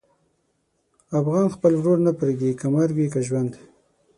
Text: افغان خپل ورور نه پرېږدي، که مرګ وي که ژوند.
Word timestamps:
افغان 1.19 1.45
خپل 1.55 1.71
ورور 1.77 1.97
نه 2.07 2.11
پرېږدي، 2.19 2.51
که 2.59 2.65
مرګ 2.75 2.93
وي 2.97 3.07
که 3.13 3.19
ژوند. 3.27 3.51